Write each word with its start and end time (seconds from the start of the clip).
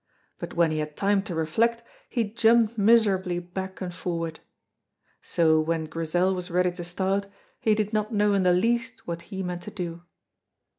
But 0.39 0.55
when 0.55 0.71
he 0.71 0.79
had 0.79 0.97
time 0.97 1.21
to 1.21 1.35
reflect, 1.35 1.83
he 2.09 2.23
jumped 2.23 2.75
miserably 2.75 3.37
back 3.37 3.81
and 3.81 3.93
forward. 3.93 4.39
So 5.21 5.59
when 5.59 5.85
Grizel 5.85 6.33
was 6.33 6.49
ready 6.49 6.71
to 6.71 6.83
start, 6.83 7.27
he 7.59 7.75
did 7.75 7.93
not 7.93 8.11
know 8.11 8.33
in 8.33 8.41
the 8.41 8.51
least 8.51 9.05
what 9.07 9.21
he 9.21 9.43
meant 9.43 9.61
to 9.61 9.69
do. 9.69 10.01